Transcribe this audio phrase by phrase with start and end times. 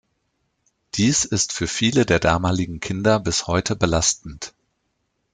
[0.95, 4.55] Dies ist für viele der damaligen Kinder bis heute belastend.